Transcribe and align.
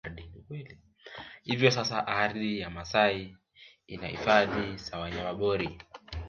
Hivyo 1.43 1.71
sasa 1.71 2.07
ardhi 2.07 2.59
ya 2.59 2.67
Wamasai 2.67 3.37
ina 3.87 4.07
Hifadhi 4.07 4.77
za 4.77 4.99
Wanyamapori 4.99 5.79